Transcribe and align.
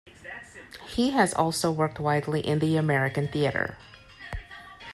He 0.87 1.11
has 1.11 1.31
also 1.31 1.71
worked 1.71 1.99
widely 1.99 2.39
in 2.41 2.57
the 2.57 2.75
American 2.75 3.27
theatre. 3.27 3.77